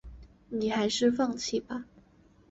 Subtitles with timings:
[0.49, 1.85] 你还是放弃吧